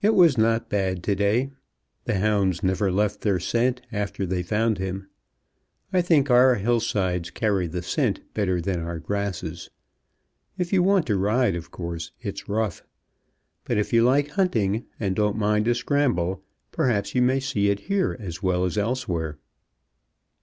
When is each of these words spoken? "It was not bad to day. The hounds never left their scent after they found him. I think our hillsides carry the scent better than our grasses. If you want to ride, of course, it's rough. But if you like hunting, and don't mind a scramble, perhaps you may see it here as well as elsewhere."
"It 0.00 0.14
was 0.14 0.38
not 0.38 0.70
bad 0.70 1.02
to 1.02 1.14
day. 1.14 1.50
The 2.04 2.14
hounds 2.14 2.62
never 2.62 2.90
left 2.90 3.20
their 3.20 3.38
scent 3.38 3.82
after 3.92 4.24
they 4.24 4.42
found 4.42 4.78
him. 4.78 5.10
I 5.92 6.00
think 6.00 6.30
our 6.30 6.54
hillsides 6.54 7.30
carry 7.30 7.66
the 7.66 7.82
scent 7.82 8.22
better 8.32 8.62
than 8.62 8.80
our 8.80 8.98
grasses. 8.98 9.68
If 10.56 10.72
you 10.72 10.82
want 10.82 11.04
to 11.08 11.18
ride, 11.18 11.56
of 11.56 11.70
course, 11.70 12.10
it's 12.22 12.48
rough. 12.48 12.82
But 13.64 13.76
if 13.76 13.92
you 13.92 14.02
like 14.02 14.28
hunting, 14.28 14.86
and 14.98 15.14
don't 15.14 15.36
mind 15.36 15.68
a 15.68 15.74
scramble, 15.74 16.42
perhaps 16.72 17.14
you 17.14 17.20
may 17.20 17.38
see 17.40 17.68
it 17.68 17.80
here 17.80 18.16
as 18.18 18.42
well 18.42 18.64
as 18.64 18.78
elsewhere." 18.78 19.36